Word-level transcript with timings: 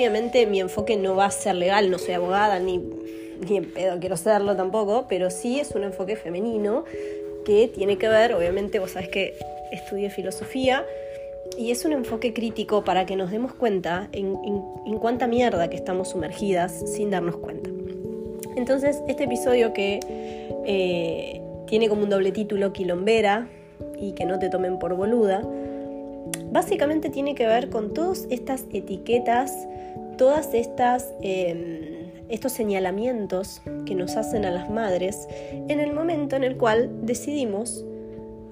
obviamente 0.00 0.46
mi 0.46 0.60
enfoque 0.60 0.96
no 0.96 1.14
va 1.14 1.26
a 1.26 1.30
ser 1.30 1.54
legal, 1.56 1.90
no 1.90 1.98
soy 1.98 2.14
abogada 2.14 2.58
ni, 2.58 2.78
ni 3.46 3.58
en 3.58 3.70
pedo 3.70 4.00
quiero 4.00 4.16
serlo 4.16 4.56
tampoco, 4.56 5.04
pero 5.10 5.28
sí 5.28 5.60
es 5.60 5.72
un 5.72 5.84
enfoque 5.84 6.16
femenino 6.16 6.84
que 7.44 7.68
tiene 7.68 7.98
que 7.98 8.08
ver, 8.08 8.32
obviamente 8.32 8.78
vos 8.78 8.92
sabés 8.92 9.10
que 9.10 9.34
estudié 9.70 10.08
filosofía 10.08 10.86
y 11.58 11.70
es 11.70 11.84
un 11.84 11.92
enfoque 11.92 12.32
crítico 12.32 12.82
para 12.82 13.04
que 13.04 13.14
nos 13.14 13.30
demos 13.30 13.52
cuenta 13.52 14.08
en, 14.12 14.36
cuánta 15.00 15.26
mierda 15.26 15.68
que 15.68 15.76
estamos 15.76 16.08
sumergidas 16.08 16.72
sin 16.94 17.10
darnos 17.10 17.36
cuenta. 17.36 17.68
Entonces, 18.56 19.02
este 19.06 19.24
episodio 19.24 19.74
que 19.74 20.00
eh, 20.64 21.42
tiene 21.66 21.90
como 21.90 22.04
un 22.04 22.08
doble 22.08 22.32
título, 22.32 22.72
Quilombera, 22.72 23.48
y 23.98 24.12
que 24.12 24.24
no 24.24 24.38
te 24.38 24.48
tomen 24.48 24.78
por 24.78 24.94
boluda, 24.94 25.42
básicamente 26.50 27.10
tiene 27.10 27.34
que 27.34 27.46
ver 27.46 27.68
con 27.70 27.94
todas 27.94 28.26
estas 28.30 28.64
etiquetas, 28.72 29.52
todas 30.20 30.52
estas... 30.52 31.14
Em, 31.22 32.10
estos 32.28 32.52
señalamientos 32.52 33.60
que 33.86 33.96
nos 33.96 34.16
hacen 34.16 34.44
a 34.44 34.52
las 34.52 34.70
madres 34.70 35.26
en 35.68 35.80
el 35.80 35.92
momento 35.92 36.36
en 36.36 36.44
el 36.44 36.56
cual 36.56 36.88
decidimos 37.02 37.84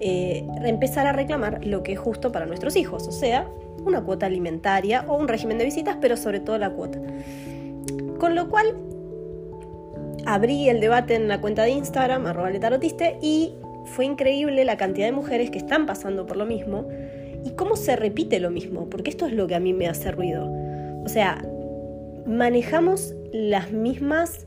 eh, 0.00 0.45
empezar 0.64 1.06
a 1.06 1.12
reclamar 1.12 1.64
lo 1.64 1.84
que 1.84 1.92
es 1.92 1.98
justo 2.00 2.32
para 2.32 2.45
nuestros 2.45 2.74
hijos, 2.74 3.06
o 3.06 3.12
sea, 3.12 3.48
una 3.84 4.02
cuota 4.02 4.26
alimentaria 4.26 5.04
o 5.06 5.16
un 5.16 5.28
régimen 5.28 5.59
de 5.59 5.64
visitas, 5.64 5.96
pero 6.00 6.16
sobre 6.16 6.40
todo 6.40 6.59
la 6.59 6.70
cuota. 6.70 6.98
Con 8.18 8.34
lo 8.34 8.48
cual, 8.48 8.74
abrí 10.26 10.68
el 10.68 10.80
debate 10.80 11.14
en 11.14 11.28
la 11.28 11.40
cuenta 11.40 11.62
de 11.62 11.70
Instagram, 11.70 12.26
arroba 12.26 12.50
letarotiste, 12.50 13.18
y 13.23 13.54
fue 13.84 14.06
increíble 14.06 14.65
la 14.65 14.76
cantidad 14.76 15.06
de 15.06 15.12
mujeres 15.12 15.50
que 15.50 15.59
están 15.59 15.87
pasando 15.87 16.26
por 16.26 16.37
lo 16.37 16.46
mismo 16.46 16.88
y 17.45 17.50
cómo 17.50 17.76
se 17.76 17.95
repite 17.95 18.40
lo 18.40 18.50
mismo, 18.50 18.90
porque 18.90 19.10
esto 19.10 19.26
es 19.26 19.32
lo 19.34 19.46
que 19.46 19.54
a 19.54 19.60
mí 19.60 19.73
me 19.73 19.87
hace 19.87 20.10
ruido. 20.10 20.50
O 21.04 21.09
sea, 21.09 21.43
manejamos 22.29 23.15
las 23.32 23.73
mismas, 23.73 24.46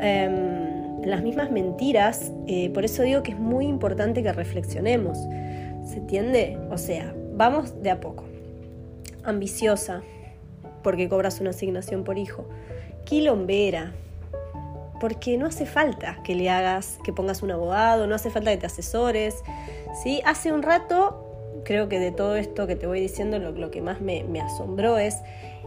em, 0.00 1.02
las 1.02 1.22
mismas 1.22 1.50
mentiras, 1.50 2.32
eh, 2.46 2.70
por 2.70 2.84
eso 2.84 3.02
digo 3.02 3.22
que 3.22 3.32
es 3.32 3.38
muy 3.38 3.66
importante 3.66 4.22
que 4.22 4.32
reflexionemos. 4.32 5.18
¿Se 5.84 5.98
entiende? 5.98 6.58
O 6.70 6.78
sea, 6.78 7.14
vamos 7.34 7.82
de 7.82 7.90
a 7.90 8.00
poco. 8.00 8.24
Ambiciosa, 9.24 10.02
porque 10.82 11.08
cobras 11.08 11.40
una 11.40 11.50
asignación 11.50 12.04
por 12.04 12.18
hijo. 12.18 12.46
Quilombera, 13.04 13.92
porque 15.00 15.38
no 15.38 15.46
hace 15.46 15.66
falta 15.66 16.22
que 16.22 16.34
le 16.34 16.50
hagas, 16.50 16.98
que 17.02 17.12
pongas 17.12 17.42
un 17.42 17.50
abogado, 17.50 18.06
no 18.06 18.14
hace 18.14 18.30
falta 18.30 18.50
que 18.50 18.58
te 18.58 18.66
asesores. 18.66 19.42
¿sí? 20.02 20.20
Hace 20.24 20.52
un 20.52 20.62
rato, 20.62 21.62
creo 21.64 21.88
que 21.88 21.98
de 21.98 22.12
todo 22.12 22.36
esto 22.36 22.66
que 22.66 22.76
te 22.76 22.86
voy 22.86 23.00
diciendo, 23.00 23.38
lo, 23.38 23.70
que 23.70 23.80
más 23.80 24.00
me, 24.00 24.24
me 24.24 24.40
asombró 24.40 24.98
es, 24.98 25.16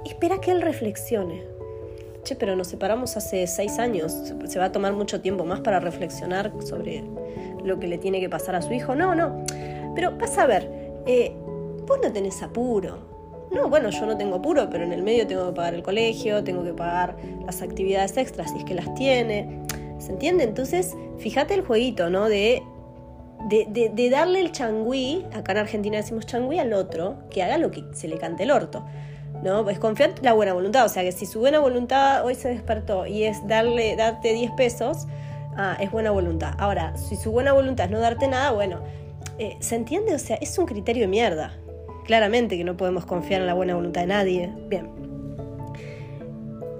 espera 0.05 0.39
que 0.39 0.51
él 0.51 0.61
reflexione 0.61 1.52
che, 2.23 2.35
pero 2.35 2.55
nos 2.55 2.67
separamos 2.67 3.17
hace 3.17 3.47
seis 3.47 3.79
años, 3.79 4.11
se 4.45 4.59
va 4.59 4.65
a 4.65 4.71
tomar 4.71 4.93
mucho 4.93 5.21
tiempo 5.21 5.45
más 5.45 5.61
para 5.61 5.79
reflexionar 5.79 6.51
sobre 6.65 7.03
lo 7.63 7.79
que 7.79 7.87
le 7.87 7.97
tiene 7.97 8.19
que 8.19 8.29
pasar 8.29 8.55
a 8.55 8.61
su 8.61 8.73
hijo. 8.73 8.95
No, 8.95 9.15
no, 9.15 9.45
pero 9.95 10.17
vas 10.17 10.37
a 10.37 10.45
ver, 10.45 10.69
eh, 11.05 11.33
vos 11.87 11.99
no 12.01 12.11
tenés 12.11 12.41
apuro. 12.41 13.11
No, 13.51 13.69
bueno, 13.69 13.89
yo 13.89 14.05
no 14.05 14.17
tengo 14.17 14.37
apuro, 14.37 14.67
pero 14.69 14.83
en 14.83 14.93
el 14.93 15.03
medio 15.03 15.27
tengo 15.27 15.47
que 15.49 15.55
pagar 15.55 15.75
el 15.75 15.83
colegio, 15.83 16.43
tengo 16.43 16.63
que 16.63 16.73
pagar 16.73 17.15
las 17.45 17.61
actividades 17.61 18.17
extras 18.17 18.51
si 18.51 18.57
es 18.57 18.63
que 18.63 18.73
las 18.73 18.93
tiene. 18.95 19.61
¿Se 19.99 20.11
entiende? 20.11 20.43
Entonces, 20.43 20.95
fíjate 21.19 21.53
el 21.53 21.61
jueguito, 21.61 22.09
¿no? 22.09 22.29
De 22.29 22.63
de, 23.49 23.91
de, 23.93 24.09
darle 24.09 24.39
el 24.39 24.51
changüí, 24.51 25.25
acá 25.33 25.51
en 25.51 25.57
Argentina 25.59 25.97
decimos 25.97 26.25
changüí 26.25 26.59
al 26.59 26.73
otro, 26.73 27.17
que 27.29 27.43
haga 27.43 27.57
lo 27.57 27.71
que 27.71 27.83
se 27.93 28.07
le 28.07 28.17
cante 28.17 28.43
el 28.43 28.51
orto. 28.51 28.85
¿No? 29.41 29.63
Pues 29.63 29.79
confiar 29.79 30.13
la 30.21 30.33
buena 30.33 30.53
voluntad, 30.53 30.85
o 30.85 30.89
sea 30.89 31.03
que 31.03 31.11
si 31.11 31.25
su 31.25 31.39
buena 31.39 31.59
voluntad 31.59 32.25
hoy 32.25 32.35
se 32.35 32.49
despertó 32.49 33.05
y 33.05 33.23
es 33.23 33.45
darle, 33.47 33.95
darte 33.95 34.33
10 34.33 34.51
pesos, 34.51 35.07
ah, 35.57 35.77
es 35.79 35.91
buena 35.91 36.11
voluntad. 36.11 36.53
Ahora, 36.57 36.95
si 36.97 37.15
su 37.15 37.31
buena 37.31 37.53
voluntad 37.53 37.85
es 37.85 37.91
no 37.91 37.99
darte 37.99 38.27
nada, 38.27 38.51
bueno, 38.51 38.79
eh, 39.39 39.57
¿se 39.59 39.75
entiende? 39.75 40.13
O 40.13 40.19
sea, 40.19 40.37
es 40.37 40.57
un 40.57 40.65
criterio 40.65 41.03
de 41.03 41.07
mierda. 41.07 41.53
Claramente 42.05 42.57
que 42.57 42.63
no 42.63 42.77
podemos 42.77 43.05
confiar 43.05 43.41
en 43.41 43.47
la 43.47 43.53
buena 43.53 43.75
voluntad 43.75 44.01
de 44.01 44.07
nadie. 44.07 44.53
Bien. 44.67 45.03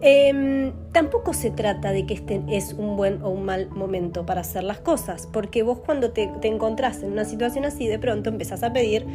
Em, 0.05 0.73
tampoco 0.91 1.31
se 1.33 1.49
trata 1.49 1.93
de 1.93 2.05
que 2.05 2.13
este 2.13 2.43
es 2.49 2.73
un 2.73 2.97
buen 2.97 3.21
o 3.21 3.29
un 3.29 3.45
mal 3.45 3.69
momento 3.69 4.25
para 4.25 4.41
hacer 4.41 4.65
las 4.65 4.79
cosas, 4.79 5.29
porque 5.31 5.63
vos 5.63 5.79
cuando 5.79 6.11
te, 6.11 6.29
te 6.41 6.49
encontrás 6.49 7.01
en 7.03 7.13
una 7.13 7.23
situación 7.23 7.63
así, 7.63 7.87
de 7.87 7.99
pronto 7.99 8.29
empezás 8.29 8.63
a 8.63 8.73
pedir 8.73 9.07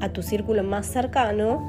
a 0.00 0.08
tu 0.08 0.24
círculo 0.24 0.64
más 0.64 0.86
cercano 0.86 1.64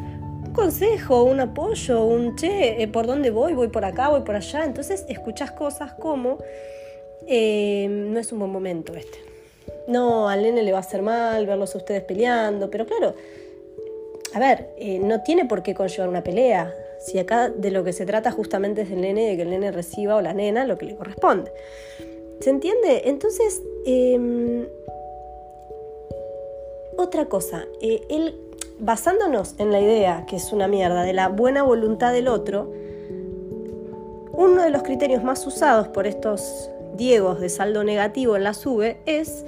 consejo, 0.54 1.24
un 1.24 1.40
apoyo, 1.40 2.06
un 2.06 2.36
che, 2.36 2.82
eh, 2.82 2.88
¿por 2.88 3.08
dónde 3.08 3.32
voy? 3.32 3.54
Voy 3.54 3.68
por 3.68 3.84
acá, 3.84 4.10
voy 4.10 4.22
por 4.22 4.36
allá. 4.36 4.64
Entonces 4.64 5.06
escuchas 5.10 5.52
cosas 5.52 5.94
como, 5.94 6.38
eh, 7.28 7.88
no 7.90 8.20
es 8.20 8.32
un 8.32 8.40
buen 8.40 8.52
momento 8.52 8.94
este. 8.94 9.18
No, 9.88 10.30
al 10.30 10.44
nene 10.44 10.64
le 10.64 10.72
va 10.72 10.78
a 10.78 10.82
hacer 10.82 11.02
mal 11.02 11.46
verlos 11.46 11.76
a 11.76 11.80
ustedes 11.80 12.04
peleando, 12.04 12.70
pero 12.70 12.86
claro, 12.86 13.16
a 14.34 14.40
ver, 14.40 14.70
eh, 14.78 15.00
no 15.00 15.22
tiene 15.24 15.46
por 15.46 15.64
qué 15.64 15.74
conllevar 15.74 16.08
una 16.08 16.24
pelea. 16.24 16.74
Si 17.00 17.20
acá 17.20 17.50
de 17.50 17.70
lo 17.70 17.84
que 17.84 17.92
se 17.92 18.06
trata 18.06 18.32
justamente 18.32 18.84
es 18.84 18.90
del 18.90 19.02
nene, 19.02 19.30
de 19.30 19.36
que 19.36 19.42
el 19.42 19.50
nene 19.50 19.72
reciba 19.72 20.16
o 20.16 20.22
la 20.22 20.34
nena 20.34 20.66
lo 20.66 20.78
que 20.78 20.86
le 20.86 20.96
corresponde. 20.96 21.52
¿Se 22.40 22.50
entiende? 22.50 23.04
Entonces, 23.06 23.62
em, 23.86 24.66
otra 26.98 27.26
cosa, 27.26 27.66
él 27.82 28.40
basándonos 28.80 29.56
en 29.58 29.72
la 29.72 29.80
idea, 29.80 30.26
que 30.26 30.36
es 30.36 30.52
una 30.52 30.68
mierda, 30.68 31.04
de 31.04 31.14
la 31.14 31.30
buena 31.30 31.64
voluntad 31.64 32.12
del 32.12 32.28
otro, 32.28 32.72
uno 34.32 34.64
de 34.64 34.70
los 34.70 34.84
criterios 34.84 35.24
más 35.24 35.46
usados 35.46 35.88
por 35.90 36.08
estos 36.08 36.70
diegos 36.96 37.40
de 37.40 37.50
saldo 37.50 37.84
negativo 37.84 38.36
en 38.36 38.44
la 38.44 38.54
sube 38.54 38.98
es 39.06 39.46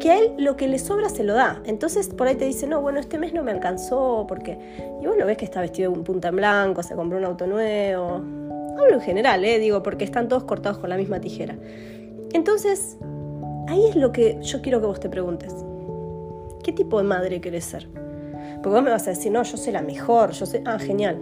que 0.00 0.10
a 0.10 0.18
él 0.18 0.34
lo 0.38 0.56
que 0.56 0.68
le 0.68 0.78
sobra 0.78 1.08
se 1.08 1.24
lo 1.24 1.34
da. 1.34 1.60
Entonces 1.64 2.08
por 2.08 2.26
ahí 2.26 2.36
te 2.36 2.44
dice, 2.44 2.66
no, 2.66 2.80
bueno, 2.80 3.00
este 3.00 3.18
mes 3.18 3.34
no 3.34 3.42
me 3.42 3.50
alcanzó, 3.50 4.24
porque... 4.28 4.58
Y 5.02 5.06
vos 5.06 5.16
lo 5.16 5.26
ves 5.26 5.36
que 5.36 5.44
está 5.44 5.60
vestido 5.60 5.90
de 5.92 5.98
un 5.98 6.04
punta 6.04 6.28
en 6.28 6.36
blanco, 6.36 6.82
se 6.82 6.94
compró 6.94 7.18
un 7.18 7.24
auto 7.24 7.46
nuevo. 7.46 8.22
Hablo 8.78 8.94
en 8.94 9.00
general, 9.00 9.44
¿eh? 9.44 9.58
digo, 9.58 9.82
porque 9.82 10.04
están 10.04 10.28
todos 10.28 10.44
cortados 10.44 10.78
con 10.78 10.88
la 10.88 10.96
misma 10.96 11.20
tijera. 11.20 11.56
Entonces, 12.32 12.96
ahí 13.66 13.86
es 13.88 13.96
lo 13.96 14.12
que 14.12 14.38
yo 14.40 14.62
quiero 14.62 14.80
que 14.80 14.86
vos 14.86 15.00
te 15.00 15.08
preguntes. 15.08 15.52
¿Qué 16.68 16.74
tipo 16.74 16.98
de 16.98 17.04
madre 17.04 17.40
querés 17.40 17.64
ser? 17.64 17.88
Porque 18.56 18.68
vos 18.68 18.82
me 18.82 18.90
vas 18.90 19.06
a 19.06 19.12
decir, 19.12 19.32
no, 19.32 19.42
yo 19.42 19.56
sé 19.56 19.72
la 19.72 19.80
mejor, 19.80 20.32
yo 20.32 20.44
sé, 20.44 20.62
ah, 20.66 20.78
genial, 20.78 21.16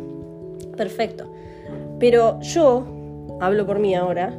perfecto. 0.76 1.32
Pero 2.00 2.40
yo, 2.40 2.84
hablo 3.40 3.64
por 3.64 3.78
mí 3.78 3.94
ahora, 3.94 4.36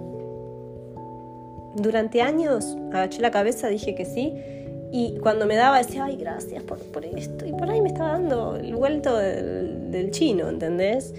durante 1.78 2.22
años 2.22 2.76
agaché 2.92 3.22
la 3.22 3.32
cabeza, 3.32 3.70
dije 3.70 3.96
que 3.96 4.04
sí, 4.04 4.34
y 4.92 5.18
cuando 5.20 5.46
me 5.46 5.56
daba 5.56 5.78
decía, 5.78 6.04
ay, 6.04 6.18
gracias 6.18 6.62
por, 6.64 7.06
esto, 7.06 7.46
y 7.46 7.54
por 7.54 7.70
ahí 7.70 7.80
me 7.80 7.88
estaba 7.88 8.10
dando 8.10 8.58
el 8.58 8.76
vuelto 8.76 9.16
del, 9.16 10.12
chino, 10.12 10.50
¿entendés? 10.50 11.16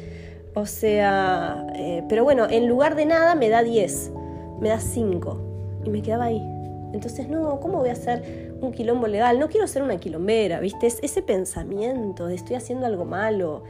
O 0.53 0.67
sea, 0.67 1.67
eh, 1.77 2.05
pero 2.11 2.25
bueno, 2.25 2.47
en 2.51 2.69
lugar 2.69 2.95
de 2.95 3.07
nada 3.07 3.35
me 3.35 3.49
da 3.49 3.63
10, 3.63 4.13
me 4.61 4.69
da 4.69 4.81
5, 4.81 5.41
y 5.87 5.89
me 5.89 6.03
quedaba 6.03 6.25
ahí. 6.25 6.43
Entonces, 6.93 7.27
no, 7.29 7.59
¿cómo 7.61 7.79
voy 7.79 7.89
a 7.89 7.93
hacer 7.93 8.48
un 8.61 8.73
quilombo 8.73 9.07
legal? 9.07 9.39
No 9.39 9.49
quiero 9.49 9.67
ser 9.67 9.83
una 9.83 9.99
quilombera, 9.99 10.61
¿viste? 10.61 10.87
Es 10.87 10.99
ese 11.03 11.23
pensamiento 11.23 12.27
de 12.27 12.35
estoy 12.35 12.57
haciendo 12.57 12.87
algo 12.87 13.05
malo. 13.05 13.63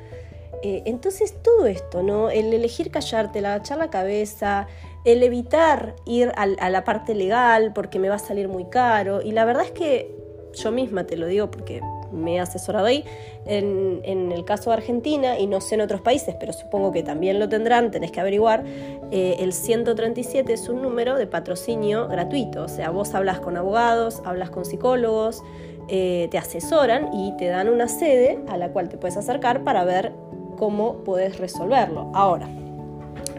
Eh, 0.63 0.83
entonces, 0.87 1.35
todo 1.43 1.67
esto, 1.67 2.03
¿no? 2.03 2.31
El 2.31 2.53
elegir 2.53 2.91
callarte, 2.91 3.39
el 3.39 3.47
agachar 3.47 3.79
la 3.79 3.91
cabeza, 3.91 4.67
el 5.05 5.23
evitar 5.23 5.95
ir 6.05 6.33
a 6.37 6.71
la 6.71 6.85
parte 6.85 7.15
legal 7.15 7.73
porque 7.75 7.99
me 7.99 8.09
va 8.09 8.17
a 8.17 8.19
salir 8.19 8.49
muy 8.49 8.65
caro. 8.65 9.23
Y 9.23 9.33
la 9.33 9.45
verdad 9.45 9.65
es 9.65 9.71
que 9.71 10.15
yo 10.55 10.73
misma 10.73 11.05
te 11.05 11.17
lo 11.17 11.27
digo 11.27 11.51
porque 11.51 11.81
me 12.13 12.37
he 12.37 12.41
asesorado 12.41 12.87
ahí. 12.87 13.05
En, 13.47 14.33
el 14.33 14.45
caso 14.45 14.71
de 14.71 14.77
Argentina, 14.77 15.39
y 15.39 15.47
no 15.47 15.61
sé 15.61 15.75
en 15.75 15.81
otros 15.81 16.01
países, 16.01 16.35
pero 16.39 16.53
supongo 16.53 16.93
que 16.93 17.03
también 17.03 17.39
lo 17.39 17.49
tendrán, 17.49 17.91
tenés 17.91 18.11
que 18.11 18.21
averiguar, 18.21 18.65
eh, 19.11 19.37
el 19.41 19.53
137 19.53 20.53
es 20.53 20.69
un 20.69 20.83
número 20.83 21.17
de 21.17 21.27
patrocinio 21.27 22.09
gratuito. 22.09 22.65
O 22.65 22.69
sea, 22.69 22.91
vos 22.91 23.15
hablas 23.15 23.41
con 23.41 23.57
abogados, 23.57 24.23
hablas 24.25 24.51
con 24.51 24.65
psicólogos, 24.65 25.43
eh, 25.89 26.29
te 26.31 26.39
asesoran 26.39 27.15
y 27.15 27.35
te 27.37 27.47
dan 27.47 27.69
una 27.69 27.89
sede 27.89 28.39
a 28.49 28.57
la 28.57 28.71
cual 28.71 28.89
te 28.89 28.99
puedes 28.99 29.17
acercar 29.17 29.65
para 29.65 29.85
ver 29.85 30.13
cómo 30.59 31.05
puedes 31.05 31.39
resolverlo. 31.39 32.11
Ahora, 32.15 32.49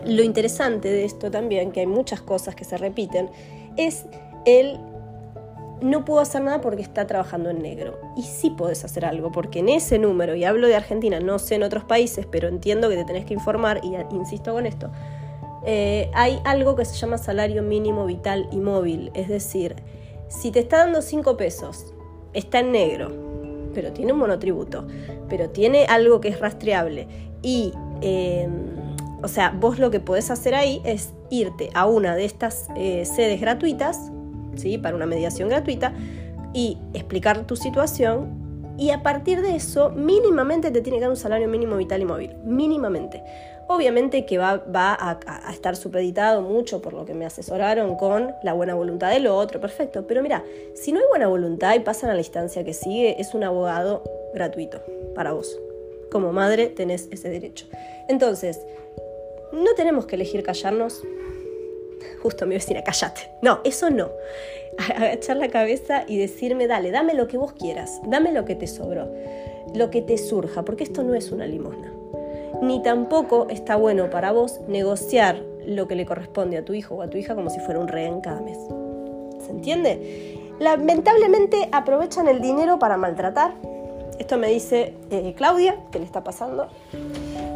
lo 0.06 0.24
interesante 0.24 0.90
de 0.90 1.06
esto 1.06 1.30
también, 1.30 1.72
que 1.72 1.82
hay 1.82 1.88
muchas 1.88 2.22
cosas 2.22 2.56
que 2.56 2.64
se 2.64 2.78
repiten, 2.78 3.30
es 3.78 4.06
el 4.46 4.80
no 5.82 6.06
puedo 6.06 6.20
hacer 6.20 6.42
nada 6.42 6.62
porque 6.62 6.82
está 6.82 7.08
trabajando 7.08 7.50
en 7.50 7.62
negro. 7.62 8.00
Y 8.16 8.24
sí 8.24 8.50
puedes 8.50 8.84
hacer 8.84 9.06
algo, 9.06 9.32
porque 9.32 9.60
en 9.60 9.70
ese 9.70 10.00
número, 10.00 10.36
y 10.36 10.44
hablo 10.44 10.68
de 10.68 10.76
Argentina, 10.76 11.20
no 11.20 11.40
sé 11.40 11.56
en 11.56 11.64
otros 11.64 11.84
países, 11.84 12.26
pero 12.26 12.48
entiendo 12.48 12.90
que 12.90 12.96
te 12.96 13.06
tenés 13.06 13.26
que 13.26 13.34
informar, 13.34 13.82
y 13.84 13.96
insisto 14.14 14.54
con 14.54 14.66
esto, 14.66 14.92
eh, 15.66 16.10
hay 16.14 16.40
algo 16.46 16.76
que 16.76 16.86
se 16.86 16.96
llama 16.96 17.18
salario 17.18 17.64
mínimo 17.64 18.06
vital 18.06 18.48
y 18.52 18.58
móvil. 18.58 19.12
Es 19.14 19.28
decir, 19.28 19.76
si 20.28 20.52
te 20.52 20.60
está 20.60 20.80
dando 20.80 21.02
5 21.02 21.38
pesos, 21.38 21.94
está 22.34 22.60
en 22.60 22.72
negro, 22.72 23.12
pero 23.74 23.92
tiene 23.92 24.14
un 24.14 24.20
monotributo, 24.20 24.88
pero 25.28 25.50
tiene 25.50 25.86
algo 25.86 26.22
que 26.22 26.30
es 26.30 26.40
rastreable 26.40 27.08
y, 27.42 27.74
em, 28.02 28.52
o 29.22 29.28
sea, 29.28 29.56
vos 29.60 29.80
lo 29.80 29.92
que 29.92 30.00
podés 30.00 30.32
hacer 30.32 30.56
ahí 30.56 30.82
es 30.86 31.14
irte 31.30 31.70
a 31.74 31.86
una 31.86 32.16
de 32.16 32.26
estas 32.26 32.68
eh, 32.76 33.06
sedes 33.06 33.42
gratuitas, 33.42 34.12
¿sí? 34.60 34.78
Para 34.78 34.96
una 34.96 35.06
mediación 35.06 35.50
gratuita 35.50 35.94
y 36.54 36.78
explicar 36.94 37.46
tu 37.46 37.56
situación 37.56 38.50
y 38.80 38.92
a 38.92 39.04
partir 39.04 39.42
de 39.42 39.56
eso 39.56 39.90
mínimamente 39.90 40.72
te 40.72 40.82
tiene 40.82 41.00
que 41.00 41.02
dar 41.02 41.10
un 41.10 41.18
salario 41.18 41.50
mínimo 41.50 41.76
vital 41.76 42.02
y 42.02 42.06
móvil, 42.06 42.36
mínimamente. 42.46 43.22
Obviamente 43.68 44.26
que 44.26 44.38
va, 44.38 44.64
a, 44.74 45.52
estar 45.52 45.76
supeditado 45.76 46.42
mucho 46.42 46.82
por 46.82 46.94
lo 46.94 47.06
que 47.06 47.14
me 47.14 47.26
asesoraron 47.26 47.98
con 47.98 48.34
la 48.42 48.54
buena 48.54 48.74
voluntad 48.74 49.12
del 49.12 49.28
otro, 49.28 49.60
perfecto. 49.60 50.08
Pero 50.08 50.24
mira, 50.24 50.44
si 50.74 50.92
no 50.92 51.00
hay 51.00 51.06
buena 51.10 51.28
voluntad 51.28 51.76
y 51.76 51.82
pasan 51.82 52.10
a 52.10 52.14
la 52.14 52.20
instancia 52.20 52.64
que 52.64 52.74
sigue, 52.74 53.20
es 53.22 53.36
un 53.36 53.44
abogado 53.44 54.02
gratuito 54.34 54.82
para 55.14 55.34
vos. 55.34 55.60
Como 56.10 56.32
madre 56.32 56.68
tenés 56.68 57.10
ese 57.12 57.30
derecho. 57.30 57.68
Entonces, 58.08 58.60
no 59.52 59.76
tenemos 59.76 60.06
que 60.06 60.16
elegir 60.16 60.42
callarnos. 60.42 61.04
Justo 62.22 62.46
mi 62.46 62.56
vecina, 62.56 62.84
callate. 62.84 63.32
No, 63.42 63.60
eso 63.64 63.90
no. 63.90 64.10
Agachar 64.96 65.38
la 65.38 65.50
cabeza 65.50 66.04
y 66.08 66.18
decirme, 66.18 66.68
dale, 66.68 66.92
dame 66.92 67.14
lo 67.14 67.28
que 67.28 67.38
vos 67.38 67.54
quieras, 67.54 68.02
dame 68.06 68.32
lo 68.32 68.46
que 68.46 68.56
te 68.56 68.68
sobró, 68.68 69.10
lo 69.74 69.90
que 69.90 70.02
te 70.02 70.18
surja, 70.18 70.64
porque 70.64 70.84
esto 70.84 71.04
no 71.04 71.14
es 71.14 71.32
una 71.32 71.46
limosna 71.46 71.94
ni 72.62 72.82
tampoco 72.82 73.48
está 73.50 73.76
bueno 73.76 74.10
para 74.10 74.32
vos 74.32 74.60
negociar 74.68 75.42
lo 75.66 75.88
que 75.88 75.96
le 75.96 76.06
corresponde 76.06 76.58
a 76.58 76.66
tu 76.66 76.74
hijo 76.74 76.96
o 76.96 77.02
a 77.02 77.08
tu 77.08 77.18
hija 77.18 77.36
como 77.36 77.50
si 77.50 77.60
fuera 77.60 77.80
un 77.80 77.88
rehén 77.88 78.22
cada 78.22 78.42
mes. 78.42 78.58
¿Se 79.46 79.52
entiende? 79.52 80.56
Lamentablemente 80.60 81.70
aprovechan 81.72 82.28
el 82.28 82.42
dinero 82.42 82.80
para 82.80 82.98
maltratar. 82.98 83.54
Esto 84.18 84.38
me 84.38 84.50
dice 84.50 84.94
eh, 85.10 85.34
Claudia, 85.38 85.78
que 85.92 86.00
le 86.00 86.06
está 86.06 86.24
pasando. 86.24 86.68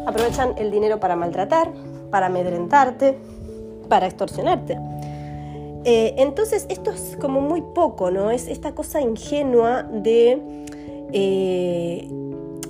Aprovechan 0.06 0.54
el 0.56 0.70
dinero 0.70 1.00
para 1.00 1.16
maltratar, 1.16 1.70
para 2.10 2.26
amedrentarte, 2.26 3.18
para 3.84 4.06
extorsionarte. 4.06 4.78
Eh, 5.84 6.14
entonces 6.18 6.66
esto 6.70 6.90
es 6.90 7.16
como 7.20 7.40
muy 7.40 7.60
poco, 7.60 8.10
¿no? 8.10 8.30
Es 8.30 8.48
esta 8.48 8.74
cosa 8.74 9.00
ingenua 9.00 9.82
de... 9.82 10.40
Eh, 11.12 12.08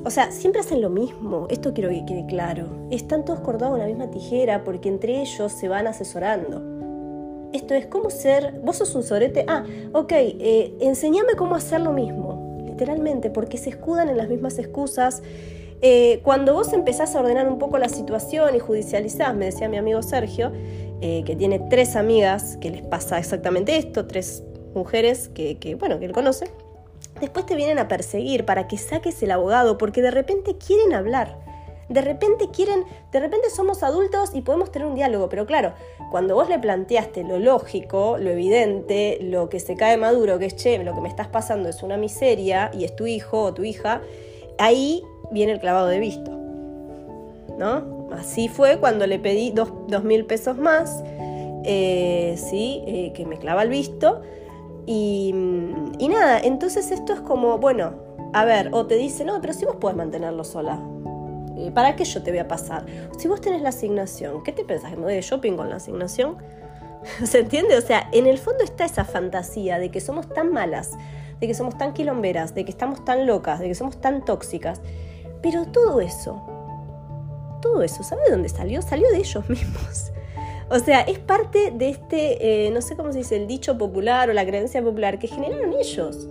o 0.05 0.11
sea, 0.11 0.31
siempre 0.31 0.61
hacen 0.61 0.83
lo 0.83 0.91
mismo, 0.91 1.47
esto 1.49 1.73
quiero 1.73 1.89
que 1.89 2.05
quede 2.05 2.27
claro. 2.27 2.67
Están 2.91 3.25
todos 3.25 3.41
cortados 3.41 3.73
con 3.73 3.81
la 3.81 3.87
misma 3.87 4.11
tijera 4.11 4.63
porque 4.63 4.91
entre 4.91 5.23
ellos 5.23 5.51
se 5.51 5.69
van 5.69 5.87
asesorando. 5.87 6.75
Esto 7.55 7.75
es 7.75 7.87
como 7.87 8.11
ser, 8.11 8.61
vos 8.65 8.77
sos 8.77 8.95
un 8.97 9.05
sorete, 9.05 9.45
ah, 9.49 9.65
ok, 9.93 10.13
eh, 10.13 10.93
cómo 11.39 11.55
hacer 11.55 11.81
lo 11.81 11.93
mismo, 11.93 12.59
literalmente, 12.67 13.31
porque 13.31 13.57
se 13.57 13.71
escudan 13.71 14.09
en 14.09 14.19
las 14.19 14.29
mismas 14.29 14.59
excusas. 14.59 15.23
Eh, 15.81 16.21
cuando 16.25 16.53
vos 16.53 16.73
empezás 16.73 17.15
a 17.15 17.21
ordenar 17.21 17.49
un 17.49 17.59
poco 17.59 17.79
la 17.79 17.89
situación 17.89 18.57
y 18.57 18.59
judicializás, 18.59 19.35
me 19.37 19.47
decía 19.47 19.69
mi 19.69 19.77
amigo 19.77 20.03
Sergio, 20.03 20.51
eh, 21.07 21.23
que 21.27 21.37
tiene 21.37 21.59
tres 21.59 21.97
amigas 21.97 22.57
que 22.63 22.71
les 22.71 22.81
pasa 22.81 23.19
exactamente 23.19 23.77
esto, 23.77 24.07
tres 24.07 24.43
mujeres 24.75 25.29
que, 25.29 25.77
bueno, 25.79 25.99
que 25.99 26.07
él 26.07 26.13
conoce, 26.13 26.51
después 27.21 27.45
te 27.45 27.57
vienen 27.57 27.79
a 27.79 27.89
perseguir 27.89 28.47
para 28.47 28.67
que 28.69 28.79
saques 28.79 29.23
el 29.23 29.31
abogado 29.31 29.77
porque 29.77 30.01
de 30.01 30.11
repente 30.11 30.57
quieren 30.57 30.95
hablar. 30.95 31.39
De 31.91 32.01
repente 32.01 32.49
quieren, 32.51 32.85
de 33.13 33.21
repente 33.21 33.51
somos 33.51 33.83
adultos 33.83 34.31
y 34.33 34.41
podemos 34.41 34.73
tener 34.73 34.89
un 34.89 34.95
diálogo, 34.95 35.29
pero 35.29 35.45
claro, 35.45 35.75
cuando 36.11 36.37
vos 36.37 36.49
le 36.49 36.59
planteaste 36.59 37.23
lo 37.23 37.39
lógico, 37.39 38.17
lo 38.19 38.31
evidente, 38.31 39.19
lo 39.21 39.51
que 39.51 39.61
se 39.61 39.77
cae 39.77 39.99
maduro, 39.99 40.39
que 40.39 40.47
es 40.47 40.57
che, 40.57 40.83
lo 40.83 40.95
que 40.95 41.03
me 41.03 41.11
estás 41.11 41.29
pasando 41.29 41.69
es 41.69 41.83
una 41.83 41.99
miseria 41.99 42.71
y 42.73 42.85
es 42.85 42.97
tu 42.97 43.07
hijo 43.07 43.43
o 43.43 43.53
tu 43.53 43.63
hija, 43.63 44.01
ahí 44.57 45.03
viene 45.31 45.53
el 45.53 45.61
clavado 45.61 45.89
de 45.89 45.99
visto. 45.99 46.31
¿No? 47.59 47.94
Así 48.19 48.49
fue 48.49 48.79
cuando 48.79 49.07
le 49.07 49.19
pedí 49.19 49.51
dos, 49.51 49.73
mil 50.05 50.27
pesos 50.27 50.59
más, 50.59 51.03
eh, 51.65 52.35
¿sí? 52.37 52.83
Eh, 52.87 53.13
que 53.15 53.27
me 53.27 53.39
clava 53.39 53.63
el 53.63 53.69
visto 53.69 54.23
y, 54.87 55.33
nada, 56.09 56.41
entonces 56.41 56.91
esto 56.91 57.13
es 57.13 57.21
como, 57.21 57.59
bueno, 57.59 57.95
a 58.33 58.45
ver, 58.45 58.71
o 58.73 58.87
te 58.87 58.97
dice, 58.97 59.25
no, 59.25 59.41
pero 59.41 59.53
si 59.53 59.65
vos 59.65 59.77
podés 59.77 59.97
mantenerlo 59.97 60.45
sola, 60.45 60.81
eh, 61.57 61.71
¿para 61.73 61.97
qué 61.97 62.05
yo 62.05 62.23
te 62.23 62.31
voy 62.31 62.41
a 62.41 62.49
pasar? 62.49 62.85
Si 63.17 63.29
vos 63.29 63.41
tenés 63.41 63.63
la 63.63 63.71
asignación, 63.71 64.43
¿qué 64.43 64.53
te 64.53 64.65
pensás? 64.65 64.91
¿Que 64.91 64.97
me 64.97 65.05
voy 65.05 65.15
de 65.15 65.23
shopping 65.23 65.57
con 65.57 65.71
la 65.71 65.77
asignación? 65.77 66.37
¿Se 67.25 67.41
entiende? 67.41 67.77
O 67.79 67.81
sea, 67.81 68.09
en 68.13 68.27
el 68.27 68.39
fondo 68.39 68.65
está 68.65 68.85
esa 68.85 69.05
fantasía 69.05 69.79
de 69.79 69.91
que 69.91 70.01
somos 70.01 70.29
tan 70.29 70.53
malas, 70.53 70.93
de 71.41 71.47
que 71.47 71.55
somos 71.55 71.79
tan 71.79 71.93
quilomberas, 71.93 72.55
de 72.55 72.65
que 72.65 72.71
estamos 72.71 73.05
tan 73.05 73.27
locas, 73.27 73.61
de 73.61 73.69
que 73.69 73.75
somos 73.75 74.01
tan 74.01 74.25
tóxicas. 74.25 74.81
Pero 75.43 75.67
todo 75.67 76.01
eso, 76.01 76.43
todo 77.65 77.83
eso, 77.83 78.03
¿sabe 78.03 78.21
de 78.27 78.33
dónde 78.33 78.49
salió? 78.51 78.83
Salió 78.83 79.11
de 79.11 79.19
ellos 79.19 79.49
mismos. 79.49 80.13
O 80.69 80.79
sea, 80.79 81.01
es 81.01 81.19
parte 81.19 81.73
de 81.73 81.89
este, 81.89 82.67
eh, 82.67 82.71
no 82.71 82.81
sé 82.81 82.95
cómo 82.95 83.11
se 83.11 83.19
dice, 83.19 83.37
el 83.37 83.47
dicho 83.47 83.77
popular 83.79 84.29
o 84.31 84.33
la 84.33 84.45
creencia 84.45 84.83
popular 84.83 85.19
que 85.19 85.29
generaron 85.29 85.73
ellos. 85.73 86.29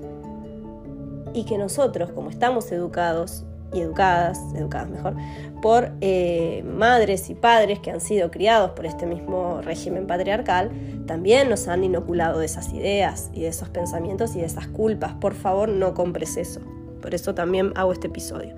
Y 1.33 1.45
que 1.45 1.57
nosotros, 1.57 2.11
como 2.11 2.29
estamos 2.29 2.71
educados 2.71 3.43
y 3.73 3.79
educadas, 3.79 4.39
educadas 4.55 4.89
mejor, 4.89 5.15
por 5.61 5.91
eh, 6.01 6.63
madres 6.67 7.29
y 7.31 7.35
padres 7.35 7.79
que 7.79 7.89
han 7.89 8.01
sido 8.01 8.29
criados 8.29 8.71
por 8.71 8.85
este 8.85 9.07
mismo 9.07 9.61
régimen 9.61 10.05
patriarcal, 10.05 10.69
también 11.07 11.49
nos 11.49 11.67
han 11.67 11.83
inoculado 11.83 12.39
de 12.39 12.45
esas 12.45 12.71
ideas 12.73 13.31
y 13.33 13.41
de 13.41 13.47
esos 13.47 13.69
pensamientos 13.69 14.35
y 14.35 14.39
de 14.39 14.45
esas 14.45 14.67
culpas. 14.67 15.13
Por 15.13 15.33
favor, 15.33 15.69
no 15.69 15.95
compres 15.95 16.37
eso. 16.37 16.59
Por 17.01 17.15
eso 17.15 17.33
también 17.33 17.71
hago 17.75 17.91
este 17.91 18.07
episodio. 18.07 18.55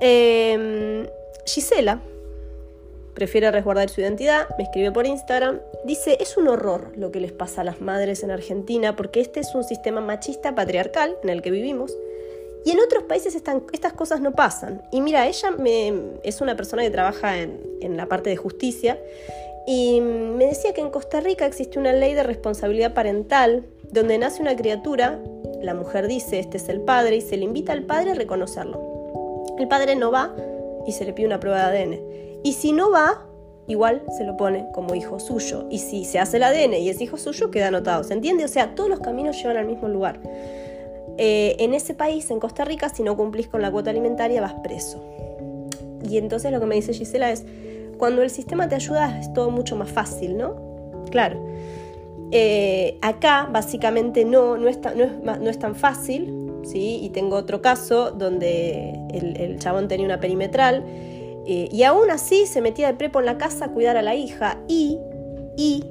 Em, 0.00 1.06
Gisela, 1.46 2.00
prefiere 3.14 3.50
resguardar 3.50 3.88
su 3.88 4.02
identidad, 4.02 4.46
me 4.58 4.64
escribe 4.64 4.92
por 4.92 5.06
Instagram, 5.06 5.60
dice, 5.84 6.18
es 6.20 6.36
un 6.36 6.48
horror 6.48 6.92
lo 6.96 7.10
que 7.10 7.20
les 7.20 7.32
pasa 7.32 7.62
a 7.62 7.64
las 7.64 7.80
madres 7.80 8.22
en 8.22 8.30
Argentina 8.30 8.94
porque 8.94 9.20
este 9.20 9.40
es 9.40 9.54
un 9.54 9.64
sistema 9.64 10.00
machista 10.00 10.54
patriarcal 10.54 11.16
en 11.22 11.30
el 11.30 11.40
que 11.40 11.50
vivimos 11.50 11.96
y 12.66 12.72
en 12.72 12.80
otros 12.80 13.04
países 13.04 13.34
estas 13.34 13.92
cosas 13.92 14.20
no 14.20 14.32
pasan. 14.32 14.82
Y 14.90 15.00
mira, 15.00 15.26
ella 15.26 15.50
es 16.24 16.40
una 16.40 16.56
persona 16.56 16.82
que 16.82 16.90
trabaja 16.90 17.38
en, 17.38 17.60
en 17.80 17.96
la 17.96 18.06
parte 18.06 18.28
de 18.28 18.36
justicia 18.36 18.98
y 19.66 20.00
me 20.00 20.46
decía 20.46 20.74
que 20.74 20.80
en 20.80 20.90
Costa 20.90 21.20
Rica 21.20 21.46
existe 21.46 21.78
una 21.78 21.92
ley 21.92 22.14
de 22.14 22.22
responsabilidad 22.22 22.92
parental 22.92 23.64
donde 23.90 24.18
nace 24.18 24.42
una 24.42 24.56
criatura, 24.56 25.18
la 25.62 25.74
mujer 25.74 26.06
dice, 26.06 26.38
este 26.38 26.56
es 26.56 26.68
el 26.68 26.80
padre, 26.80 27.16
y 27.16 27.20
se 27.20 27.36
le 27.36 27.44
invita 27.44 27.72
al 27.72 27.84
padre 27.84 28.10
a 28.10 28.14
reconocerlo. 28.14 29.46
El 29.58 29.68
padre 29.68 29.96
no 29.96 30.10
va 30.10 30.34
y 30.86 30.92
se 30.92 31.04
le 31.04 31.12
pide 31.12 31.26
una 31.26 31.40
prueba 31.40 31.70
de 31.70 31.82
ADN. 31.82 32.00
Y 32.44 32.52
si 32.52 32.72
no 32.72 32.90
va, 32.90 33.26
igual 33.66 34.02
se 34.16 34.24
lo 34.24 34.36
pone 34.36 34.66
como 34.72 34.94
hijo 34.94 35.18
suyo. 35.18 35.66
Y 35.70 35.78
si 35.78 36.04
se 36.04 36.18
hace 36.18 36.36
el 36.36 36.44
ADN 36.44 36.74
y 36.74 36.88
es 36.88 37.00
hijo 37.00 37.16
suyo, 37.16 37.50
queda 37.50 37.68
anotado. 37.68 38.04
¿Se 38.04 38.14
entiende? 38.14 38.44
O 38.44 38.48
sea, 38.48 38.74
todos 38.74 38.88
los 38.88 39.00
caminos 39.00 39.36
llevan 39.36 39.56
al 39.56 39.66
mismo 39.66 39.88
lugar. 39.88 40.20
Eh, 41.18 41.56
en 41.60 41.74
ese 41.74 41.94
país, 41.94 42.30
en 42.30 42.40
Costa 42.40 42.64
Rica, 42.64 42.88
si 42.88 43.02
no 43.02 43.16
cumplís 43.16 43.48
con 43.48 43.62
la 43.62 43.70
cuota 43.70 43.90
alimentaria, 43.90 44.40
vas 44.40 44.54
preso. 44.62 45.02
Y 46.08 46.18
entonces 46.18 46.52
lo 46.52 46.60
que 46.60 46.66
me 46.66 46.74
dice 46.74 46.92
Gisela 46.92 47.30
es, 47.30 47.44
cuando 47.98 48.22
el 48.22 48.30
sistema 48.30 48.68
te 48.68 48.74
ayuda 48.74 49.18
es 49.18 49.32
todo 49.32 49.50
mucho 49.50 49.76
más 49.76 49.90
fácil, 49.90 50.36
¿no? 50.36 50.56
Claro. 51.10 51.42
Eh, 52.32 52.98
acá 53.02 53.48
básicamente 53.50 54.24
no, 54.24 54.56
no, 54.56 54.68
es 54.68 54.80
tan, 54.80 54.98
no, 54.98 55.48
es, 55.48 55.58
tan 55.58 55.74
fácil, 55.74 56.45
¿sí? 56.66 57.00
Y 57.02 57.10
tengo 57.10 57.36
otro 57.36 57.62
caso 57.62 58.10
donde 58.10 58.94
el, 59.12 59.36
el 59.40 59.58
chabón 59.58 59.88
tenía 59.88 60.06
una 60.06 60.20
perimetral 60.20 60.84
eh, 61.46 61.68
y 61.70 61.84
aún 61.84 62.10
así 62.10 62.46
se 62.46 62.60
metía 62.60 62.88
de 62.88 62.94
prepo 62.94 63.20
en 63.20 63.26
la 63.26 63.38
casa 63.38 63.66
a 63.66 63.72
cuidar 63.72 63.96
a 63.96 64.02
la 64.02 64.16
hija 64.16 64.58
y, 64.66 64.98
y 65.56 65.84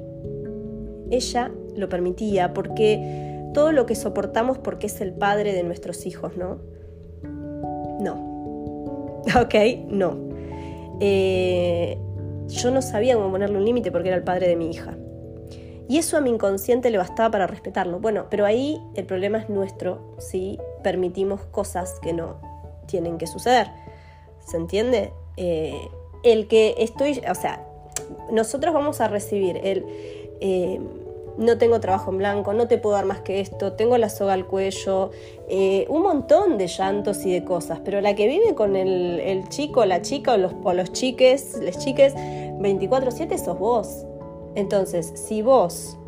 ella 1.10 1.50
lo 1.74 1.88
permitía 1.88 2.52
porque 2.52 3.50
todo 3.54 3.72
lo 3.72 3.86
que 3.86 3.94
soportamos 3.94 4.58
porque 4.58 4.86
es 4.86 5.00
el 5.00 5.14
padre 5.14 5.54
de 5.54 5.62
nuestros 5.62 6.04
hijos, 6.04 6.36
¿no? 6.36 6.58
No. 8.00 8.36
Ok, 9.40 9.54
no. 9.88 10.18
Eh, 11.00 11.98
yo 12.46 12.70
no 12.70 12.80
sabía 12.80 13.16
cómo 13.16 13.32
ponerle 13.32 13.58
un 13.58 13.64
límite 13.64 13.90
porque 13.90 14.08
era 14.08 14.16
el 14.16 14.22
padre 14.22 14.46
de 14.46 14.54
mi 14.54 14.70
hija. 14.70 14.96
Y 15.88 15.98
eso 15.98 16.16
a 16.16 16.20
mi 16.20 16.30
inconsciente 16.30 16.90
le 16.90 16.98
bastaba 16.98 17.30
para 17.30 17.46
respetarlo. 17.46 18.00
Bueno, 18.00 18.26
pero 18.28 18.44
ahí 18.44 18.80
el 18.94 19.06
problema 19.06 19.38
es 19.38 19.48
nuestro 19.48 20.14
si 20.18 20.58
permitimos 20.82 21.42
cosas 21.46 22.00
que 22.00 22.12
no 22.12 22.36
tienen 22.86 23.18
que 23.18 23.26
suceder. 23.26 23.68
¿Se 24.44 24.56
entiende? 24.56 25.12
Eh, 25.36 25.88
el 26.22 26.48
que 26.48 26.74
estoy, 26.78 27.22
o 27.30 27.34
sea, 27.34 27.64
nosotros 28.30 28.74
vamos 28.74 29.00
a 29.00 29.08
recibir 29.08 29.60
el... 29.62 29.84
Eh, 30.40 30.80
no 31.38 31.58
tengo 31.58 31.80
trabajo 31.80 32.10
en 32.10 32.18
blanco, 32.18 32.54
no 32.54 32.66
te 32.66 32.78
puedo 32.78 32.96
dar 32.96 33.04
más 33.04 33.20
que 33.20 33.40
esto, 33.40 33.74
tengo 33.74 33.98
la 33.98 34.08
soga 34.08 34.32
al 34.32 34.46
cuello, 34.46 35.10
eh, 35.48 35.84
un 35.90 36.02
montón 36.02 36.56
de 36.56 36.66
llantos 36.66 37.26
y 37.26 37.32
de 37.32 37.44
cosas, 37.44 37.80
pero 37.84 38.00
la 38.00 38.14
que 38.14 38.26
vive 38.26 38.54
con 38.54 38.74
el, 38.74 39.44
chico, 39.50 39.84
la 39.84 40.00
chica 40.00 40.32
o 40.32 40.36
los, 40.38 40.54
o 40.64 40.72
los 40.72 40.92
chiques, 40.92 41.58
les 41.60 41.78
chiques, 41.78 42.14
24/7 42.14 43.36
sos 43.36 43.58
vos. 43.58 44.06
Entonces, 44.56 45.12
si 45.14 45.42
vos, 45.42 45.98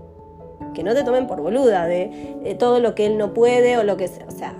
que 0.74 0.82
no 0.82 0.94
te 0.94 1.04
tomen 1.04 1.26
por 1.26 1.40
boluda 1.40 1.86
de, 1.86 2.56
todo 2.58 2.80
lo 2.80 2.94
que 2.94 3.06
él 3.06 3.18
no 3.18 3.34
puede 3.34 3.78
o 3.78 3.84
lo 3.84 3.96
que 3.96 4.08
sea, 4.08 4.26
o 4.26 4.30
sea, 4.30 4.54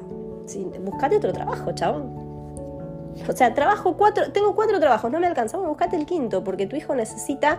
buscate 0.83 1.17
otro 1.17 1.33
trabajo, 1.33 1.73
chabón. 1.73 2.17
O 3.29 3.33
sea, 3.33 3.53
trabajo 3.55 3.97
cuatro, 3.97 4.31
tengo 4.31 4.55
cuatro 4.55 4.79
trabajos, 4.79 5.11
no 5.11 5.19
me 5.19 5.27
alcanza. 5.27 5.57
Bueno, 5.57 5.71
buscate 5.71 5.97
el 5.97 6.07
quinto, 6.07 6.45
porque 6.45 6.67
tu 6.67 6.77
hijo 6.77 6.95
necesita 6.95 7.59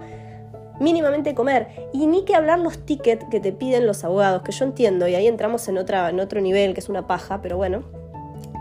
mínimamente 0.80 1.36
comer. 1.36 1.90
Y 1.92 2.06
ni 2.06 2.24
que 2.24 2.36
hablar 2.36 2.60
los 2.60 2.86
tickets 2.86 3.26
que 3.30 3.40
te 3.40 3.52
piden 3.52 3.86
los 3.86 4.04
abogados, 4.04 4.44
que 4.44 4.52
yo 4.52 4.66
entiendo, 4.66 5.08
y 5.08 5.16
ahí 5.16 5.28
entramos 5.28 5.68
en, 5.68 5.78
otra, 5.78 6.10
en 6.10 6.20
otro 6.20 6.40
nivel, 6.40 6.74
que 6.74 6.80
es 6.80 6.90
una 6.90 7.08
paja, 7.08 7.42
pero 7.42 7.58
bueno, 7.58 7.84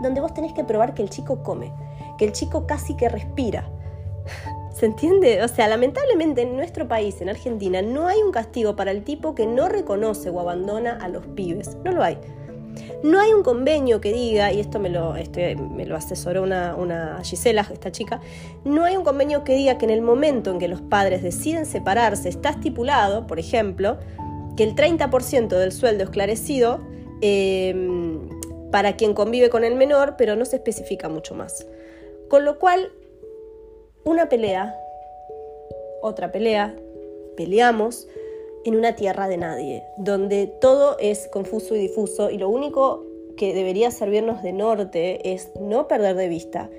donde 0.01 0.21
vos 0.21 0.33
tenés 0.33 0.53
que 0.53 0.63
probar 0.63 0.95
que 0.95 1.03
el 1.03 1.09
chico 1.09 1.43
come, 1.43 1.71
que 2.17 2.25
el 2.25 2.31
chico 2.31 2.65
casi 2.65 2.95
que 2.95 3.09
respira. 3.09 3.69
¿Se 4.79 4.85
entiende? 4.85 5.43
O 5.43 5.47
sea, 5.49 5.67
lamentablemente 5.67 6.43
en 6.43 6.55
nuestro 6.55 6.87
país, 6.87 7.19
en 7.19 7.27
Argentina, 7.27 7.81
no 7.81 8.07
hay 8.07 8.21
un 8.21 8.31
castigo 8.31 8.77
para 8.77 8.91
el 8.91 9.03
tipo 9.03 9.35
que 9.35 9.45
no 9.45 9.67
reconoce 9.67 10.29
o 10.29 10.39
abandona 10.39 10.97
a 11.01 11.09
los 11.09 11.25
pibes. 11.25 11.75
No 11.83 11.91
lo 11.91 12.01
hay. 12.01 12.17
No 13.03 13.19
hay 13.19 13.33
un 13.33 13.43
convenio 13.43 13.99
que 13.99 14.13
diga, 14.13 14.53
y 14.53 14.61
esto 14.61 14.79
me 14.79 14.87
lo, 14.87 15.17
este, 15.17 15.57
me 15.57 15.85
lo 15.85 15.97
asesoró 15.97 16.43
una, 16.43 16.75
una 16.75 17.19
Gisela, 17.25 17.67
esta 17.73 17.91
chica, 17.91 18.21
no 18.63 18.85
hay 18.85 18.95
un 18.95 19.03
convenio 19.03 19.43
que 19.43 19.53
diga 19.53 19.77
que 19.77 19.83
en 19.83 19.91
el 19.91 20.01
momento 20.01 20.49
en 20.49 20.59
que 20.59 20.69
los 20.69 20.79
padres 20.79 21.23
deciden 21.23 21.65
separarse 21.65 22.29
está 22.29 22.51
estipulado, 22.51 23.27
por 23.27 23.37
ejemplo, 23.37 23.97
que 24.55 24.63
el 24.63 24.75
30% 24.75 25.49
del 25.57 25.73
sueldo 25.73 26.05
esclarecido 26.05 26.79
em, 27.19 28.29
para 28.71 28.95
quien 28.95 29.13
convive 29.13 29.49
con 29.49 29.65
el 29.65 29.75
menor, 29.75 30.15
pero 30.17 30.37
no 30.37 30.45
se 30.45 30.55
especifica 30.55 31.09
mucho 31.09 31.35
más. 31.35 31.67
Con 32.29 32.45
lo 32.45 32.59
cual, 32.59 32.91
una 34.05 34.29
pelea, 34.29 34.75
otra 36.01 36.31
pelea, 36.31 36.75
peleamos, 37.35 38.07
en 38.65 38.75
una 38.75 38.95
tierra 38.95 39.27
de 39.27 39.37
nadie, 39.37 39.83
donde 39.97 40.47
todo 40.47 40.97
es 40.99 41.27
confuso 41.27 41.75
y 41.75 41.79
difuso 41.79 42.29
y 42.29 42.37
lo 42.37 42.49
único 42.49 43.05
que 43.37 43.53
debería 43.53 43.89
servirnos 43.89 44.43
de 44.43 44.51
norte 44.51 45.31
es 45.31 45.51
no 45.59 45.87
perder 45.87 46.15
de 46.15 46.27
vista 46.27 46.69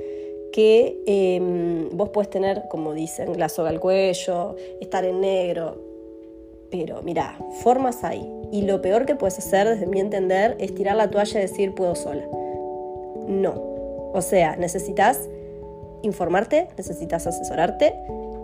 que 0.52 1.00
em, 1.06 1.88
vos 1.96 2.10
puedes 2.10 2.28
tener, 2.28 2.64
como 2.68 2.92
dicen, 2.92 3.38
la 3.38 3.48
soga 3.48 3.70
al 3.70 3.80
cuello, 3.80 4.56
estar 4.80 5.04
en 5.04 5.20
negro, 5.20 5.78
pero 6.70 7.02
mira, 7.02 7.38
formas 7.62 8.04
hay. 8.04 8.28
Y 8.52 8.62
lo 8.62 8.82
peor 8.82 9.06
que 9.06 9.14
puedes 9.14 9.38
hacer, 9.38 9.68
desde 9.68 9.86
mi 9.86 10.00
entender, 10.00 10.56
es 10.58 10.74
tirar 10.74 10.96
la 10.96 11.10
toalla 11.10 11.38
y 11.38 11.42
decir 11.42 11.74
puedo 11.74 11.94
sola. 11.94 12.26
No. 13.26 13.54
O 14.12 14.20
sea, 14.22 14.56
necesitas 14.56 15.28
informarte, 16.02 16.68
necesitas 16.76 17.26
asesorarte, 17.26 17.94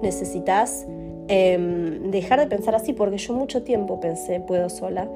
necesitas 0.03 0.87
Em, 1.29 2.13
dejar 2.13 2.39
de 2.39 2.47
pensar 2.47 2.77
así, 2.77 2.93
porque 2.93 3.19
yo 3.19 3.35
mucho 3.35 3.63
tiempo 3.63 3.99
pensé 3.99 4.39
puedo 4.39 4.69
sola 4.69 5.09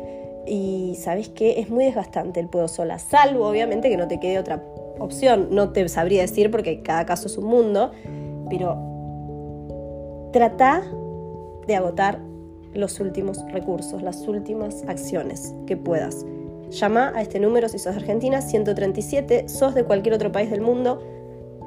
y 0.45 0.97
sabes 0.99 1.29
que 1.29 1.61
es 1.61 1.71
muy 1.71 1.85
desgastante 1.85 2.41
el 2.41 2.49
puedo 2.49 2.67
sola, 2.67 2.99
salvo 2.99 3.47
obviamente 3.47 3.89
que 3.89 3.97
no 3.97 4.09
te 4.09 4.19
quede 4.19 4.41
otra 4.41 4.61
opción, 4.99 5.49
no 5.53 5.71
te 5.71 5.89
sabría 5.89 6.23
decir 6.23 6.51
porque 6.51 6.83
cada 6.83 7.07
caso 7.07 7.29
es 7.29 7.39
un 7.39 7.45
mundo, 7.45 7.93
pero 8.49 8.77
trata 10.33 10.83
de 11.69 11.77
agotar 11.77 12.19
los 12.75 12.99
últimos 12.99 13.45
recursos, 13.53 14.03
las 14.03 14.27
últimas 14.27 14.83
acciones 14.89 15.55
que 15.67 15.77
puedas. 15.77 16.27
Llama 16.71 17.13
a 17.15 17.23
este 17.23 17.39
número 17.39 17.69
si 17.69 17.79
sos 17.79 17.95
de 17.95 18.01
Argentina, 18.01 18.41
137, 18.41 19.49
sos 19.49 19.75
de 19.75 19.85
cualquier 19.85 20.15
otro 20.15 20.33
país 20.33 20.51
del 20.51 20.61
mundo, 20.61 21.01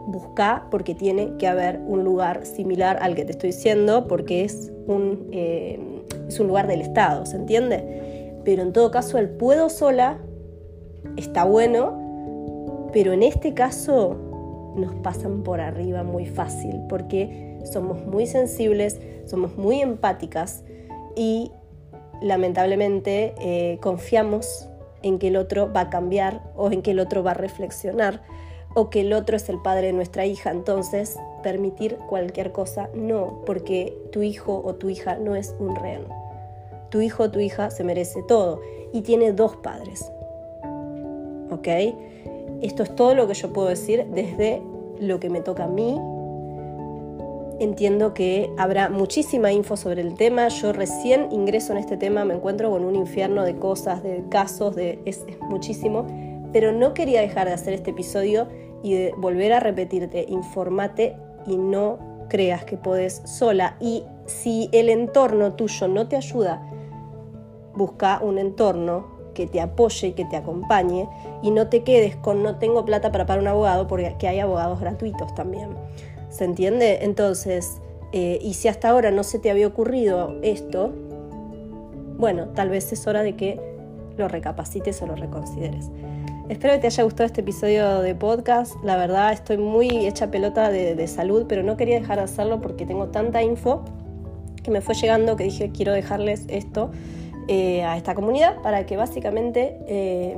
busca 0.05 0.67
porque 0.69 0.95
tiene 0.95 1.37
que 1.37 1.47
haber 1.47 1.79
un 1.85 2.03
lugar 2.03 2.45
similar 2.45 2.97
al 3.01 3.15
que 3.15 3.25
te 3.25 3.31
estoy 3.31 3.51
diciendo, 3.51 4.07
porque 4.07 4.43
es 4.43 4.71
un, 4.87 5.29
eh, 5.31 5.79
es 6.27 6.39
un 6.39 6.47
lugar 6.47 6.67
del 6.67 6.81
Estado, 6.81 7.25
¿se 7.25 7.37
entiende? 7.37 8.33
Pero 8.43 8.61
en 8.61 8.73
todo 8.73 8.91
caso 8.91 9.17
el 9.17 9.29
puedo 9.29 9.69
sola 9.69 10.17
está 11.17 11.43
bueno, 11.45 12.89
pero 12.91 13.13
en 13.13 13.23
este 13.23 13.53
caso 13.53 14.17
nos 14.75 14.93
pasan 14.95 15.43
por 15.43 15.61
arriba 15.61 16.03
muy 16.03 16.25
fácil, 16.25 16.81
porque 16.89 17.59
somos 17.63 18.05
muy 18.05 18.27
sensibles, 18.27 18.99
somos 19.25 19.57
muy 19.57 19.81
empáticas 19.81 20.63
y 21.15 21.51
lamentablemente 22.21 23.35
eh, 23.39 23.77
confiamos 23.81 24.69
en 25.01 25.19
que 25.19 25.27
el 25.27 25.35
otro 25.35 25.71
va 25.71 25.81
a 25.81 25.89
cambiar 25.89 26.41
o 26.55 26.71
en 26.71 26.81
que 26.81 26.91
el 26.91 26.99
otro 26.99 27.23
va 27.23 27.31
a 27.31 27.35
reflexionar 27.35 28.21
o 28.73 28.89
que 28.89 29.01
el 29.01 29.13
otro 29.13 29.35
es 29.37 29.49
el 29.49 29.59
padre 29.59 29.87
de 29.87 29.93
nuestra 29.93 30.25
hija, 30.25 30.51
entonces 30.51 31.19
permitir 31.43 31.97
cualquier 32.09 32.51
cosa, 32.51 32.89
no, 32.93 33.41
porque 33.45 33.97
tu 34.11 34.21
hijo 34.21 34.61
o 34.63 34.75
tu 34.75 34.89
hija 34.89 35.17
no 35.17 35.35
es 35.35 35.55
un 35.59 35.75
rehén. 35.75 36.05
Tu 36.89 37.01
hijo 37.01 37.23
o 37.23 37.31
tu 37.31 37.39
hija 37.39 37.69
se 37.69 37.83
merece 37.83 38.23
todo 38.23 38.61
y 38.91 39.01
tiene 39.01 39.31
dos 39.31 39.55
padres. 39.57 40.11
¿Ok? 41.51 41.67
Esto 42.61 42.83
es 42.83 42.95
todo 42.95 43.15
lo 43.15 43.27
que 43.27 43.33
yo 43.33 43.51
puedo 43.51 43.67
decir 43.67 44.05
desde 44.13 44.61
lo 44.99 45.19
que 45.19 45.29
me 45.29 45.41
toca 45.41 45.65
a 45.65 45.67
mí. 45.67 45.99
Entiendo 47.59 48.13
que 48.13 48.49
habrá 48.57 48.89
muchísima 48.89 49.51
info 49.51 49.77
sobre 49.77 50.01
el 50.01 50.15
tema. 50.15 50.47
Yo 50.47 50.73
recién 50.73 51.31
ingreso 51.31 51.73
en 51.73 51.79
este 51.79 51.97
tema, 51.97 52.25
me 52.25 52.35
encuentro 52.35 52.71
con 52.71 52.83
un 52.83 52.95
infierno 52.95 53.43
de 53.43 53.55
cosas, 53.57 54.01
de 54.01 54.23
casos, 54.29 54.75
de, 54.75 54.99
es, 55.05 55.23
es 55.27 55.39
muchísimo 55.41 56.05
pero 56.53 56.71
no 56.71 56.93
quería 56.93 57.19
dejar 57.19 57.47
de 57.47 57.53
hacer 57.53 57.73
este 57.73 57.89
episodio 57.91 58.47
y 58.83 58.93
de 58.93 59.13
volver 59.17 59.53
a 59.53 59.59
repetirte, 59.59 60.25
informate 60.29 61.15
y 61.47 61.57
no 61.57 62.27
creas 62.29 62.65
que 62.65 62.77
podés 62.77 63.21
sola. 63.25 63.77
Y 63.79 64.03
si 64.25 64.69
el 64.71 64.89
entorno 64.89 65.53
tuyo 65.53 65.87
no 65.87 66.07
te 66.07 66.17
ayuda, 66.17 66.61
busca 67.73 68.19
un 68.21 68.37
entorno 68.37 69.13
que 69.33 69.47
te 69.47 69.61
apoye 69.61 70.09
y 70.09 70.11
que 70.11 70.25
te 70.25 70.35
acompañe 70.35 71.09
y 71.41 71.51
no 71.51 71.67
te 71.67 71.83
quedes 71.83 72.15
con 72.15 72.43
no 72.43 72.57
tengo 72.57 72.85
plata 72.85 73.11
para 73.11 73.25
pagar 73.25 73.41
un 73.41 73.47
abogado 73.47 73.87
porque 73.87 74.27
hay 74.27 74.39
abogados 74.39 74.79
gratuitos 74.79 75.33
también. 75.33 75.69
¿Se 76.29 76.45
entiende? 76.45 76.99
Entonces, 77.01 77.81
eh, 78.11 78.39
y 78.41 78.53
si 78.53 78.67
hasta 78.67 78.89
ahora 78.89 79.11
no 79.11 79.23
se 79.23 79.39
te 79.39 79.49
había 79.49 79.67
ocurrido 79.67 80.35
esto, 80.43 80.91
bueno, 82.17 82.49
tal 82.49 82.69
vez 82.69 82.91
es 82.93 83.07
hora 83.07 83.23
de 83.23 83.35
que 83.35 83.59
lo 84.17 84.27
recapacites 84.27 85.01
o 85.01 85.07
lo 85.07 85.15
reconsideres. 85.15 85.89
Espero 86.53 86.75
que 86.75 86.81
te 86.81 86.87
haya 86.87 87.03
gustado 87.03 87.25
este 87.25 87.41
episodio 87.41 88.01
de 88.01 88.13
podcast. 88.13 88.75
La 88.83 88.95
verdad 88.95 89.33
estoy 89.33 89.57
muy 89.57 90.05
hecha 90.05 90.29
pelota 90.29 90.69
de, 90.69 91.07
salud, 91.07 91.47
pero 91.49 91.63
no 91.63 91.77
quería 91.77 91.99
dejar 91.99 92.19
de 92.19 92.25
hacerlo 92.25 92.61
porque 92.61 92.85
tengo 92.85 93.07
tanta 93.07 93.41
info 93.41 93.83
que 94.61 94.69
me 94.69 94.79
fue 94.79 94.93
llegando 94.93 95.35
que 95.35 95.45
dije 95.45 95.71
quiero 95.71 95.93
dejarles 95.93 96.45
esto 96.49 96.91
eh, 97.47 97.83
a 97.83 97.97
esta 97.97 98.13
comunidad 98.13 98.61
para 98.61 98.85
que 98.85 98.97
básicamente 98.97 99.79
eh, 99.87 100.37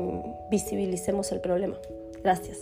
visibilicemos 0.50 1.34
el 1.34 1.42
problema. 1.42 1.76
Gracias. 2.24 2.60